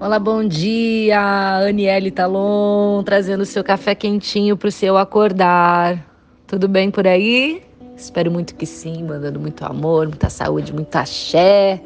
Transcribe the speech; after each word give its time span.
Olá, 0.00 0.16
bom 0.20 0.46
dia, 0.46 1.58
Aniele 1.66 2.12
Talon, 2.12 3.02
trazendo 3.02 3.44
seu 3.44 3.64
café 3.64 3.96
quentinho 3.96 4.56
para 4.56 4.68
o 4.68 4.70
seu 4.70 4.96
acordar. 4.96 6.06
Tudo 6.46 6.68
bem 6.68 6.88
por 6.88 7.04
aí? 7.04 7.64
Espero 7.96 8.30
muito 8.30 8.54
que 8.54 8.64
sim, 8.64 9.02
mandando 9.02 9.40
muito 9.40 9.64
amor, 9.64 10.06
muita 10.06 10.30
saúde, 10.30 10.72
muita 10.72 11.00
axé. 11.00 11.82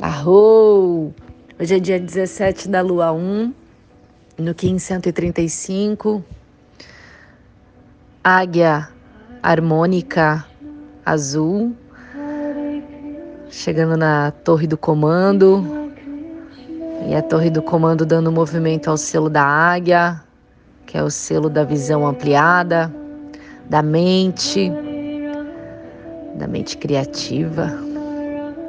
Arrou! 0.00 1.14
Hoje 1.60 1.76
é 1.76 1.78
dia 1.78 2.00
17 2.00 2.70
da 2.70 2.80
lua 2.80 3.12
1, 3.12 3.52
no 4.38 4.54
1535. 4.54 6.24
Águia 8.24 8.88
harmônica 9.42 10.46
azul, 11.04 11.76
chegando 13.50 13.94
na 13.94 14.30
torre 14.30 14.66
do 14.66 14.78
comando 14.78 15.79
e 17.10 17.14
a 17.16 17.20
torre 17.20 17.50
do 17.50 17.60
comando 17.60 18.06
dando 18.06 18.30
movimento 18.30 18.88
ao 18.88 18.96
selo 18.96 19.28
da 19.28 19.42
águia, 19.42 20.22
que 20.86 20.96
é 20.96 21.02
o 21.02 21.10
selo 21.10 21.50
da 21.50 21.64
visão 21.64 22.06
ampliada, 22.06 22.88
da 23.68 23.82
mente, 23.82 24.70
da 26.36 26.46
mente 26.46 26.76
criativa. 26.78 27.68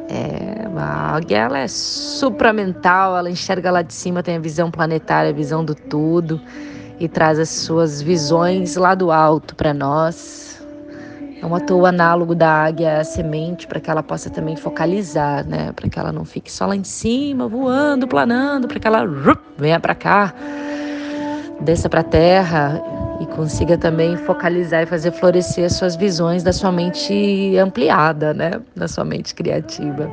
É, 0.10 0.68
a 0.76 1.16
águia 1.16 1.38
ela 1.38 1.60
é 1.60 1.68
supramental, 1.68 3.16
ela 3.16 3.30
enxerga 3.30 3.70
lá 3.70 3.84
de 3.84 3.94
cima, 3.94 4.24
tem 4.24 4.38
a 4.38 4.40
visão 4.40 4.72
planetária, 4.72 5.30
a 5.30 5.34
visão 5.34 5.64
do 5.64 5.76
tudo 5.76 6.42
e 7.00 7.08
traz 7.08 7.38
as 7.38 7.50
suas 7.50 8.02
visões 8.02 8.76
lá 8.76 8.96
do 8.96 9.12
alto 9.12 9.56
para 9.56 9.72
nós. 9.72 10.51
É 11.42 11.46
um 11.46 11.56
ator 11.56 11.84
análogo 11.88 12.36
da 12.36 12.66
águia 12.66 13.04
semente 13.04 13.66
para 13.66 13.80
que 13.80 13.90
ela 13.90 14.04
possa 14.04 14.30
também 14.30 14.56
focalizar, 14.56 15.44
né? 15.44 15.72
Para 15.72 15.90
que 15.90 15.98
ela 15.98 16.12
não 16.12 16.24
fique 16.24 16.52
só 16.52 16.68
lá 16.68 16.76
em 16.76 16.84
cima, 16.84 17.48
voando, 17.48 18.08
planando, 18.08 18.68
para 18.68 18.80
que 18.80 18.88
ela 18.88 19.04
venha 19.58 19.80
para 19.80 19.96
cá, 19.96 20.36
desça 21.60 21.90
para 21.90 22.02
a 22.02 22.04
terra 22.04 22.80
e 23.20 23.26
consiga 23.26 23.76
também 23.76 24.16
focalizar 24.18 24.84
e 24.84 24.86
fazer 24.86 25.12
florescer 25.14 25.66
as 25.66 25.74
suas 25.74 25.96
visões 25.96 26.44
da 26.44 26.54
sua 26.54 26.72
mente 26.72 27.58
ampliada, 27.58 28.36
né? 28.36 28.62
Da 28.76 28.88
sua 28.88 29.04
mente 29.04 29.34
criativa. 29.34 30.12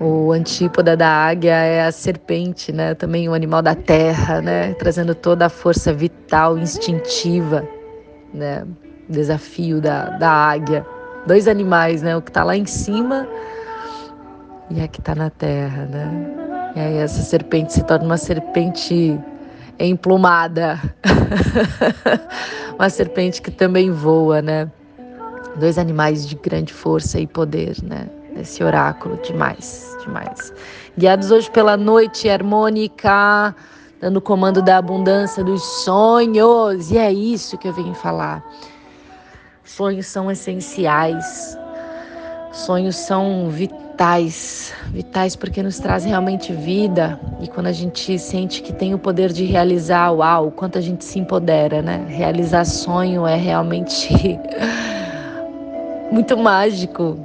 O 0.00 0.32
antípoda 0.32 0.96
da 0.96 1.08
águia 1.08 1.52
é 1.52 1.84
a 1.84 1.92
serpente, 1.92 2.72
né? 2.72 2.94
Também 2.94 3.28
o 3.28 3.34
animal 3.34 3.60
da 3.60 3.74
terra, 3.74 4.40
né? 4.40 4.72
Trazendo 4.74 5.14
toda 5.14 5.46
a 5.46 5.48
força 5.50 5.92
vital, 5.92 6.56
instintiva, 6.56 7.62
né? 8.32 8.64
Desafio 9.08 9.80
da, 9.80 10.10
da 10.10 10.30
águia. 10.30 10.86
Dois 11.26 11.48
animais, 11.48 12.02
né? 12.02 12.16
O 12.16 12.22
que 12.22 12.30
está 12.30 12.44
lá 12.44 12.56
em 12.56 12.66
cima 12.66 13.26
e 14.70 14.80
a 14.80 14.88
que 14.88 15.00
está 15.00 15.14
na 15.14 15.30
terra, 15.30 15.86
né? 15.86 16.72
E 16.76 16.80
aí 16.80 16.96
essa 16.98 17.22
serpente 17.22 17.72
se 17.72 17.82
torna 17.84 18.04
uma 18.04 18.16
serpente 18.18 19.18
emplumada. 19.78 20.78
uma 22.78 22.90
serpente 22.90 23.40
que 23.40 23.50
também 23.50 23.90
voa, 23.90 24.42
né? 24.42 24.70
Dois 25.56 25.78
animais 25.78 26.26
de 26.26 26.34
grande 26.36 26.72
força 26.72 27.18
e 27.18 27.26
poder, 27.26 27.76
né? 27.82 28.08
Esse 28.36 28.62
oráculo, 28.62 29.18
demais, 29.22 29.96
demais. 30.04 30.52
Guiados 30.96 31.30
hoje 31.30 31.50
pela 31.50 31.76
noite 31.76 32.28
harmônica, 32.28 33.54
dando 34.00 34.20
comando 34.20 34.62
da 34.62 34.78
abundância 34.78 35.42
dos 35.42 35.62
sonhos. 35.84 36.90
E 36.90 36.98
é 36.98 37.12
isso 37.12 37.58
que 37.58 37.66
eu 37.66 37.72
venho 37.72 37.94
falar. 37.94 38.44
Sonhos 39.68 40.06
são 40.06 40.30
essenciais, 40.30 41.56
sonhos 42.52 42.96
são 42.96 43.50
vitais, 43.50 44.72
vitais 44.90 45.36
porque 45.36 45.62
nos 45.62 45.78
trazem 45.78 46.08
realmente 46.08 46.54
vida. 46.54 47.20
E 47.38 47.48
quando 47.48 47.66
a 47.66 47.72
gente 47.72 48.18
sente 48.18 48.62
que 48.62 48.72
tem 48.72 48.94
o 48.94 48.98
poder 48.98 49.30
de 49.30 49.44
realizar, 49.44 50.10
uau, 50.10 50.48
o 50.48 50.50
quanto 50.50 50.78
a 50.78 50.80
gente 50.80 51.04
se 51.04 51.18
empodera, 51.18 51.82
né? 51.82 52.06
Realizar 52.08 52.64
sonho 52.64 53.26
é 53.26 53.36
realmente 53.36 54.40
muito 56.10 56.34
mágico, 56.38 57.18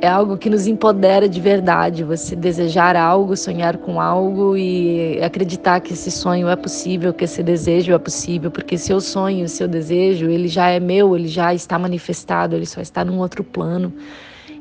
é 0.00 0.08
algo 0.08 0.36
que 0.36 0.48
nos 0.48 0.66
empodera 0.66 1.28
de 1.28 1.40
verdade. 1.40 2.04
Você 2.04 2.36
desejar 2.36 2.96
algo, 2.96 3.36
sonhar 3.36 3.78
com 3.78 4.00
algo 4.00 4.56
e 4.56 5.20
acreditar 5.22 5.80
que 5.80 5.92
esse 5.92 6.10
sonho 6.10 6.48
é 6.48 6.56
possível, 6.56 7.12
que 7.12 7.24
esse 7.24 7.42
desejo 7.42 7.92
é 7.92 7.98
possível, 7.98 8.50
porque 8.50 8.78
seu 8.78 9.00
sonho, 9.00 9.48
seu 9.48 9.66
desejo, 9.68 10.28
ele 10.30 10.48
já 10.48 10.68
é 10.68 10.80
meu, 10.80 11.16
ele 11.16 11.28
já 11.28 11.52
está 11.54 11.78
manifestado, 11.78 12.54
ele 12.54 12.66
só 12.66 12.80
está 12.80 13.04
num 13.04 13.18
outro 13.18 13.42
plano. 13.42 13.92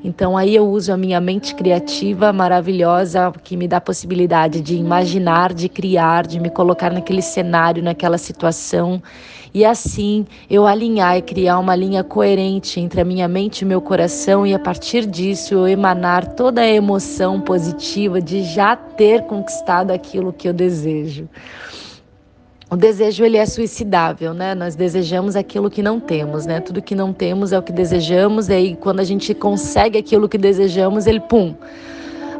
Então 0.07 0.37
aí 0.37 0.55
eu 0.55 0.65
uso 0.65 0.93
a 0.93 0.95
minha 0.95 1.19
mente 1.19 1.53
criativa 1.53 2.31
maravilhosa 2.31 3.29
que 3.43 3.57
me 3.57 3.67
dá 3.67 3.75
a 3.75 3.81
possibilidade 3.81 4.61
de 4.61 4.73
imaginar, 4.73 5.53
de 5.53 5.67
criar, 5.67 6.25
de 6.25 6.39
me 6.39 6.49
colocar 6.49 6.89
naquele 6.89 7.21
cenário, 7.21 7.83
naquela 7.83 8.17
situação 8.17 9.01
e 9.53 9.65
assim 9.65 10.25
eu 10.49 10.65
alinhar 10.65 11.17
e 11.17 11.21
criar 11.21 11.59
uma 11.59 11.75
linha 11.75 12.05
coerente 12.05 12.79
entre 12.79 13.01
a 13.01 13.03
minha 13.03 13.27
mente 13.27 13.63
e 13.63 13.65
meu 13.65 13.81
coração 13.81 14.47
e 14.47 14.53
a 14.53 14.59
partir 14.59 15.05
disso 15.05 15.53
eu 15.55 15.67
emanar 15.67 16.35
toda 16.35 16.61
a 16.61 16.67
emoção 16.67 17.41
positiva 17.41 18.21
de 18.21 18.43
já 18.43 18.77
ter 18.77 19.23
conquistado 19.23 19.91
aquilo 19.91 20.31
que 20.31 20.47
eu 20.47 20.53
desejo. 20.53 21.27
O 22.69 22.75
desejo 22.75 23.23
ele 23.23 23.37
é 23.37 23.45
suicidável, 23.45 24.33
né? 24.33 24.53
Nós 24.53 24.75
desejamos 24.75 25.37
aquilo 25.37 25.69
que 25.69 25.81
não 25.81 26.01
temos, 26.01 26.45
né? 26.45 26.59
Tudo 26.59 26.81
que 26.81 26.93
não 26.93 27.13
temos 27.13 27.53
é 27.53 27.59
o 27.59 27.63
que 27.63 27.71
desejamos, 27.71 28.49
e 28.49 28.53
aí 28.53 28.75
quando 28.75 28.99
a 28.99 29.05
gente 29.05 29.33
consegue 29.33 29.97
aquilo 29.97 30.27
que 30.27 30.37
desejamos, 30.37 31.07
ele 31.07 31.21
pum, 31.21 31.55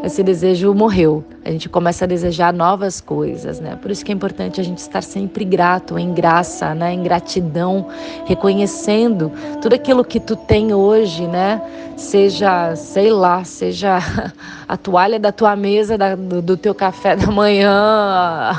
esse 0.03 0.21
desejo 0.21 0.73
morreu. 0.73 1.23
A 1.45 1.49
gente 1.49 1.69
começa 1.69 2.03
a 2.03 2.07
desejar 2.07 2.51
novas 2.51 2.99
coisas, 2.99 3.61
né? 3.61 3.77
Por 3.81 3.89
isso 3.89 4.03
que 4.03 4.11
é 4.11 4.15
importante 4.15 4.59
a 4.59 4.63
gente 4.65 4.79
estar 4.79 5.01
sempre 5.01 5.45
grato, 5.45 5.97
em 5.97 6.13
graça, 6.13 6.75
né? 6.75 6.91
Em 6.93 7.03
gratidão, 7.03 7.87
reconhecendo 8.25 9.31
tudo 9.61 9.75
aquilo 9.75 10.03
que 10.03 10.19
tu 10.19 10.35
tem 10.35 10.73
hoje, 10.73 11.25
né? 11.25 11.61
Seja, 11.95 12.75
sei 12.75 13.11
lá, 13.11 13.45
seja 13.45 13.99
a 14.67 14.75
toalha 14.75 15.17
da 15.17 15.31
tua 15.31 15.55
mesa, 15.55 15.97
da, 15.97 16.15
do, 16.15 16.41
do 16.41 16.57
teu 16.57 16.75
café 16.75 17.15
da 17.15 17.27
manhã, 17.31 18.51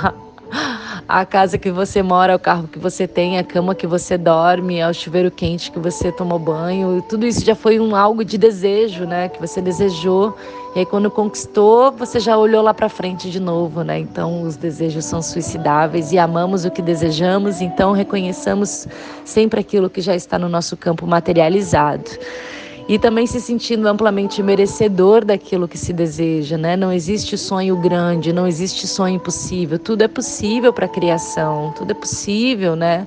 a 1.08 1.24
casa 1.24 1.56
que 1.56 1.70
você 1.70 2.02
mora, 2.02 2.36
o 2.36 2.38
carro 2.38 2.68
que 2.68 2.78
você 2.78 3.08
tem, 3.08 3.38
a 3.38 3.42
cama 3.42 3.74
que 3.74 3.86
você 3.86 4.18
dorme, 4.18 4.84
o 4.84 4.92
chuveiro 4.92 5.30
quente 5.30 5.72
que 5.72 5.78
você 5.78 6.12
tomou 6.12 6.38
banho, 6.38 7.02
tudo 7.08 7.26
isso 7.26 7.42
já 7.42 7.54
foi 7.54 7.80
um 7.80 7.96
algo 7.96 8.22
de 8.22 8.36
desejo, 8.36 9.06
né? 9.06 9.30
Que 9.30 9.40
você 9.40 9.62
desejou. 9.62 10.36
E 10.76 10.80
aí 10.80 10.86
quando 10.86 11.10
conquistou, 11.10 11.90
você 11.92 12.20
já 12.20 12.36
olhou 12.36 12.62
lá 12.62 12.74
para 12.74 12.90
frente 12.90 13.30
de 13.30 13.40
novo, 13.40 13.82
né? 13.82 13.98
Então 13.98 14.42
os 14.42 14.58
desejos 14.58 15.06
são 15.06 15.22
suicidáveis 15.22 16.12
e 16.12 16.18
amamos 16.18 16.66
o 16.66 16.70
que 16.70 16.82
desejamos, 16.82 17.62
então 17.62 17.92
reconheçamos 17.92 18.86
sempre 19.24 19.60
aquilo 19.60 19.88
que 19.88 20.02
já 20.02 20.14
está 20.14 20.38
no 20.38 20.48
nosso 20.48 20.76
campo 20.76 21.06
materializado 21.06 22.10
e 22.88 22.98
também 22.98 23.26
se 23.26 23.38
sentindo 23.38 23.86
amplamente 23.86 24.42
merecedor 24.42 25.22
daquilo 25.22 25.68
que 25.68 25.76
se 25.76 25.92
deseja, 25.92 26.56
né? 26.56 26.74
Não 26.74 26.90
existe 26.90 27.36
sonho 27.36 27.76
grande, 27.76 28.32
não 28.32 28.46
existe 28.46 28.86
sonho 28.86 29.16
impossível, 29.16 29.78
tudo 29.78 30.02
é 30.02 30.08
possível 30.08 30.72
para 30.72 30.86
a 30.86 30.88
criação, 30.88 31.74
tudo 31.76 31.90
é 31.90 31.94
possível, 31.94 32.74
né? 32.74 33.06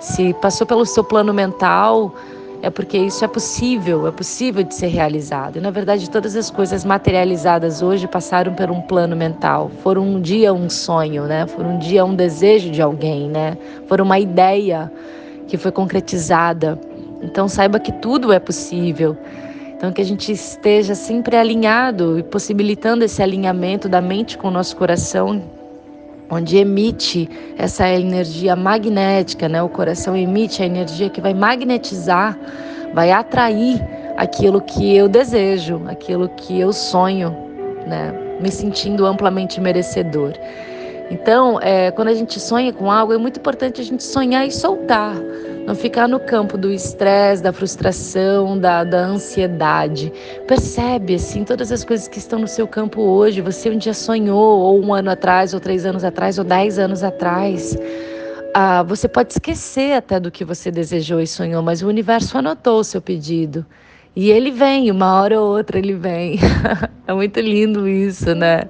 Se 0.00 0.32
passou 0.34 0.66
pelo 0.66 0.86
seu 0.86 1.04
plano 1.04 1.34
mental, 1.34 2.14
é 2.62 2.70
porque 2.70 2.96
isso 2.96 3.22
é 3.22 3.28
possível, 3.28 4.06
é 4.06 4.10
possível 4.10 4.62
de 4.62 4.74
ser 4.74 4.86
realizado. 4.86 5.56
E 5.56 5.60
na 5.60 5.70
verdade, 5.70 6.08
todas 6.08 6.34
as 6.34 6.50
coisas 6.50 6.82
materializadas 6.82 7.82
hoje 7.82 8.08
passaram 8.08 8.54
por 8.54 8.70
um 8.70 8.80
plano 8.80 9.14
mental. 9.14 9.70
Foram 9.82 10.02
um 10.02 10.20
dia 10.20 10.54
um 10.54 10.70
sonho, 10.70 11.24
né? 11.24 11.46
Foram 11.46 11.74
um 11.74 11.78
dia 11.78 12.02
um 12.04 12.14
desejo 12.14 12.70
de 12.70 12.80
alguém, 12.80 13.28
né? 13.28 13.58
Foram 13.86 14.06
uma 14.06 14.18
ideia 14.18 14.90
que 15.46 15.58
foi 15.58 15.70
concretizada 15.70 16.78
então 17.22 17.48
saiba 17.48 17.78
que 17.78 17.92
tudo 17.92 18.32
é 18.32 18.38
possível. 18.38 19.16
Então 19.76 19.92
que 19.92 20.00
a 20.00 20.04
gente 20.04 20.32
esteja 20.32 20.94
sempre 20.94 21.36
alinhado 21.36 22.18
e 22.18 22.22
possibilitando 22.22 23.04
esse 23.04 23.22
alinhamento 23.22 23.88
da 23.88 24.00
mente 24.00 24.36
com 24.36 24.48
o 24.48 24.50
nosso 24.50 24.76
coração, 24.76 25.40
onde 26.30 26.56
emite 26.56 27.28
essa 27.56 27.88
energia 27.88 28.56
magnética, 28.56 29.48
né? 29.48 29.62
O 29.62 29.68
coração 29.68 30.16
emite 30.16 30.62
a 30.62 30.66
energia 30.66 31.08
que 31.08 31.20
vai 31.20 31.32
magnetizar, 31.32 32.36
vai 32.92 33.12
atrair 33.12 33.80
aquilo 34.16 34.60
que 34.60 34.96
eu 34.96 35.08
desejo, 35.08 35.80
aquilo 35.86 36.28
que 36.30 36.58
eu 36.58 36.72
sonho, 36.72 37.34
né? 37.86 38.12
Me 38.40 38.50
sentindo 38.50 39.06
amplamente 39.06 39.60
merecedor. 39.60 40.32
Então, 41.10 41.58
é, 41.60 41.90
quando 41.90 42.08
a 42.08 42.14
gente 42.14 42.38
sonha 42.38 42.72
com 42.72 42.90
algo, 42.90 43.12
é 43.12 43.18
muito 43.18 43.38
importante 43.38 43.80
a 43.80 43.84
gente 43.84 44.02
sonhar 44.02 44.46
e 44.46 44.50
soltar. 44.50 45.14
Não 45.66 45.74
ficar 45.74 46.08
no 46.08 46.18
campo 46.18 46.56
do 46.56 46.70
estresse, 46.72 47.42
da 47.42 47.52
frustração, 47.52 48.58
da, 48.58 48.84
da 48.84 48.98
ansiedade. 49.06 50.12
Percebe, 50.46 51.14
assim, 51.14 51.44
todas 51.44 51.70
as 51.70 51.84
coisas 51.84 52.08
que 52.08 52.18
estão 52.18 52.38
no 52.38 52.48
seu 52.48 52.66
campo 52.66 53.02
hoje. 53.02 53.40
Você 53.40 53.70
um 53.70 53.76
dia 53.76 53.94
sonhou, 53.94 54.60
ou 54.60 54.82
um 54.82 54.94
ano 54.94 55.10
atrás, 55.10 55.52
ou 55.54 55.60
três 55.60 55.84
anos 55.84 56.04
atrás, 56.04 56.38
ou 56.38 56.44
dez 56.44 56.78
anos 56.78 57.02
atrás. 57.02 57.76
Ah, 58.54 58.82
você 58.82 59.08
pode 59.08 59.32
esquecer 59.32 59.92
até 59.92 60.18
do 60.18 60.30
que 60.30 60.44
você 60.44 60.70
desejou 60.70 61.20
e 61.20 61.26
sonhou, 61.26 61.62
mas 61.62 61.82
o 61.82 61.88
universo 61.88 62.38
anotou 62.38 62.80
o 62.80 62.84
seu 62.84 63.00
pedido. 63.00 63.64
E 64.16 64.30
ele 64.30 64.50
vem, 64.50 64.90
uma 64.90 65.20
hora 65.20 65.40
ou 65.40 65.56
outra 65.56 65.78
ele 65.78 65.94
vem. 65.94 66.38
é 67.06 67.12
muito 67.12 67.38
lindo 67.40 67.86
isso, 67.86 68.34
né? 68.34 68.62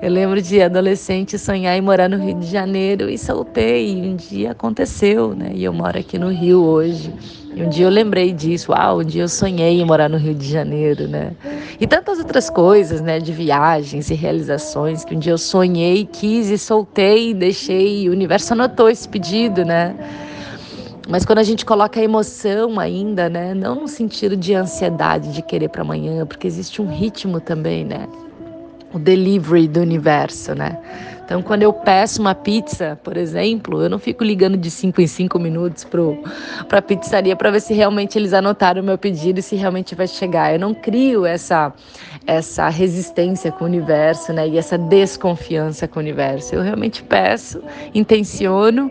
Eu 0.00 0.10
lembro 0.10 0.42
de 0.42 0.60
adolescente 0.60 1.38
sonhar 1.38 1.74
em 1.76 1.80
morar 1.80 2.08
no 2.08 2.18
Rio 2.18 2.34
de 2.34 2.46
Janeiro 2.46 3.08
e 3.08 3.16
soltei. 3.16 3.94
E 3.94 4.08
um 4.08 4.14
dia 4.14 4.50
aconteceu, 4.50 5.34
né? 5.34 5.52
E 5.54 5.64
eu 5.64 5.72
moro 5.72 5.98
aqui 5.98 6.18
no 6.18 6.28
Rio 6.28 6.62
hoje. 6.62 7.12
E 7.54 7.62
um 7.62 7.68
dia 7.70 7.86
eu 7.86 7.90
lembrei 7.90 8.32
disso. 8.32 8.72
Uau, 8.72 9.00
um 9.00 9.04
dia 9.04 9.22
eu 9.22 9.28
sonhei 9.28 9.80
em 9.80 9.84
morar 9.86 10.10
no 10.10 10.18
Rio 10.18 10.34
de 10.34 10.46
Janeiro, 10.46 11.08
né? 11.08 11.32
E 11.80 11.86
tantas 11.86 12.18
outras 12.18 12.50
coisas, 12.50 13.00
né? 13.00 13.18
De 13.18 13.32
viagens 13.32 14.10
e 14.10 14.14
realizações 14.14 15.02
que 15.02 15.14
um 15.14 15.18
dia 15.18 15.32
eu 15.32 15.38
sonhei, 15.38 16.04
quis 16.04 16.50
e 16.50 16.58
soltei 16.58 17.32
deixei. 17.32 18.02
E 18.02 18.08
o 18.10 18.12
universo 18.12 18.52
anotou 18.52 18.90
esse 18.90 19.08
pedido, 19.08 19.64
né? 19.64 19.96
Mas 21.08 21.24
quando 21.24 21.38
a 21.38 21.42
gente 21.44 21.64
coloca 21.64 22.00
a 22.00 22.02
emoção 22.02 22.80
ainda, 22.80 23.28
né, 23.28 23.54
não 23.54 23.76
no 23.76 23.86
sentido 23.86 24.36
de 24.36 24.54
ansiedade 24.54 25.32
de 25.32 25.40
querer 25.40 25.68
para 25.68 25.82
amanhã, 25.82 26.26
porque 26.26 26.48
existe 26.48 26.82
um 26.82 26.88
ritmo 26.88 27.40
também, 27.40 27.84
né? 27.84 28.08
O 28.96 28.98
delivery 28.98 29.68
do 29.68 29.80
universo, 29.80 30.54
né? 30.54 30.78
Então, 31.22 31.42
quando 31.42 31.62
eu 31.62 31.70
peço 31.70 32.18
uma 32.18 32.34
pizza, 32.34 32.98
por 33.04 33.14
exemplo, 33.14 33.82
eu 33.82 33.90
não 33.90 33.98
fico 33.98 34.24
ligando 34.24 34.56
de 34.56 34.70
5 34.70 35.02
em 35.02 35.06
5 35.06 35.38
minutos 35.38 35.84
para 35.84 36.78
a 36.78 36.80
pizzaria 36.80 37.36
para 37.36 37.50
ver 37.50 37.60
se 37.60 37.74
realmente 37.74 38.16
eles 38.16 38.32
anotaram 38.32 38.80
o 38.80 38.84
meu 38.84 38.96
pedido 38.96 39.40
e 39.40 39.42
se 39.42 39.54
realmente 39.54 39.94
vai 39.94 40.06
chegar. 40.06 40.54
Eu 40.54 40.58
não 40.58 40.72
crio 40.72 41.26
essa, 41.26 41.74
essa 42.26 42.70
resistência 42.70 43.52
com 43.52 43.64
o 43.64 43.66
universo 43.66 44.32
né, 44.32 44.48
e 44.48 44.56
essa 44.56 44.78
desconfiança 44.78 45.86
com 45.86 45.98
o 45.98 46.02
universo. 46.02 46.54
Eu 46.54 46.62
realmente 46.62 47.02
peço, 47.02 47.60
intenciono 47.92 48.90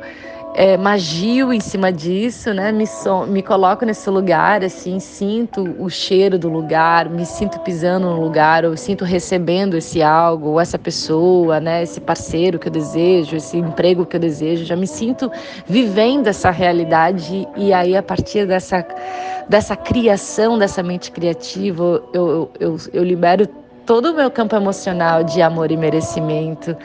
é, 0.58 0.78
magio 0.78 1.52
em 1.52 1.60
cima 1.60 1.92
disso, 1.92 2.54
né? 2.54 2.72
Me, 2.72 2.88
so, 2.88 3.26
me 3.26 3.44
coloco 3.44 3.86
nesse 3.86 4.10
lugar, 4.10 4.64
assim, 4.64 5.00
sinto 5.00 5.76
o 5.78 5.90
cheiro 5.90 6.40
do 6.40 6.48
lugar, 6.48 7.10
me 7.10 7.26
sinto 7.26 7.60
pisando 7.60 8.08
no 8.08 8.22
lugar, 8.22 8.64
ou 8.64 8.78
sinto 8.78 9.04
recebendo 9.04 9.76
esse 9.76 10.02
algo, 10.02 10.52
ou 10.52 10.62
essa 10.62 10.80
pessoa, 10.80 11.60
né? 11.60 11.84
Esse 11.84 12.00
parceiro 12.00 12.58
que 12.58 12.70
eu 12.70 12.72
desejo, 12.72 13.36
esse 13.36 13.58
emprego 13.58 14.06
que 14.06 14.16
eu 14.16 14.20
desejo, 14.20 14.64
já 14.64 14.78
me 14.78 14.88
sinto 14.88 15.30
vivendo 15.68 16.28
essa 16.28 16.50
realidade 16.52 17.46
e 17.58 17.74
aí 17.74 17.96
a 17.96 18.02
partir 18.02 18.48
dessa 18.48 18.86
dessa 19.48 19.76
criação, 19.76 20.58
dessa 20.58 20.82
mente 20.82 21.12
criativa, 21.12 21.84
eu, 21.84 22.10
eu, 22.14 22.52
eu, 22.60 22.78
eu 22.94 23.04
libero 23.04 23.48
todo 23.86 24.12
o 24.12 24.16
meu 24.16 24.32
campo 24.32 24.56
emocional 24.56 25.24
de 25.24 25.42
amor 25.42 25.72
e 25.72 25.78
merecimento. 25.78 26.76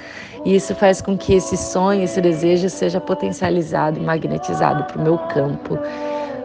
E 0.45 0.55
isso 0.55 0.75
faz 0.75 1.01
com 1.01 1.17
que 1.17 1.35
esse 1.35 1.57
sonho, 1.57 2.03
esse 2.03 2.21
desejo 2.21 2.69
seja 2.69 3.01
potencializado 3.01 3.99
e 3.99 4.03
magnetizado 4.03 4.85
para 4.85 4.99
o 4.99 5.03
meu 5.03 5.19
campo. 5.19 5.79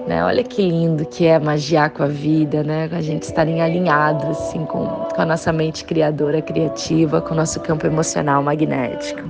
Né? 0.07 0.23
Olha 0.23 0.43
que 0.43 0.61
lindo 0.61 1.05
que 1.05 1.25
é 1.25 1.39
magiar 1.39 1.89
com 1.89 2.03
a 2.03 2.07
vida, 2.07 2.63
né? 2.63 2.87
A 2.91 3.01
gente 3.01 3.23
estarem 3.23 3.61
alinhados 3.61 4.37
assim, 4.37 4.63
com, 4.65 4.85
com 4.85 5.21
a 5.21 5.25
nossa 5.25 5.51
mente 5.51 5.83
criadora, 5.83 6.41
criativa, 6.41 7.21
com 7.21 7.33
o 7.33 7.37
nosso 7.37 7.59
campo 7.61 7.87
emocional 7.87 8.43
magnético. 8.43 9.23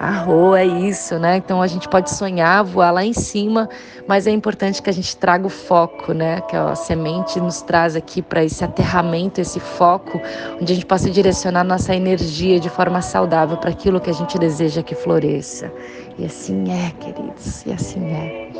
Arro, 0.00 0.54
é 0.54 0.64
isso, 0.64 1.18
né? 1.18 1.38
Então 1.38 1.60
a 1.60 1.66
gente 1.66 1.88
pode 1.88 2.10
sonhar, 2.12 2.62
voar 2.62 2.92
lá 2.92 3.04
em 3.04 3.12
cima, 3.12 3.68
mas 4.06 4.28
é 4.28 4.30
importante 4.30 4.80
que 4.80 4.88
a 4.88 4.92
gente 4.92 5.16
traga 5.16 5.44
o 5.44 5.50
foco, 5.50 6.12
né? 6.12 6.40
Que 6.42 6.54
a 6.54 6.76
semente 6.76 7.40
nos 7.40 7.62
traz 7.62 7.96
aqui 7.96 8.22
para 8.22 8.44
esse 8.44 8.62
aterramento, 8.62 9.40
esse 9.40 9.58
foco, 9.58 10.20
onde 10.60 10.72
a 10.72 10.74
gente 10.76 10.86
possa 10.86 11.10
direcionar 11.10 11.64
nossa 11.64 11.96
energia 11.96 12.60
de 12.60 12.70
forma 12.70 13.02
saudável 13.02 13.56
para 13.56 13.70
aquilo 13.70 14.00
que 14.00 14.08
a 14.08 14.12
gente 14.12 14.38
deseja 14.38 14.84
que 14.84 14.94
floresça. 14.94 15.72
E 16.16 16.24
assim 16.24 16.64
é, 16.70 16.92
queridos, 17.00 17.66
e 17.66 17.72
assim 17.72 18.06
é. 18.12 18.52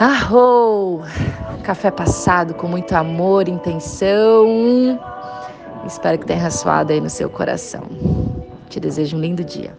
Arro! 0.00 1.02
Café 1.64 1.90
passado 1.90 2.54
com 2.54 2.66
muito 2.66 2.94
amor, 2.94 3.46
intenção. 3.46 4.98
Espero 5.86 6.18
que 6.18 6.24
tenha 6.24 6.40
ressoado 6.40 6.94
aí 6.94 7.00
no 7.00 7.10
seu 7.10 7.28
coração. 7.28 7.82
Te 8.70 8.80
desejo 8.80 9.18
um 9.18 9.20
lindo 9.20 9.44
dia. 9.44 9.76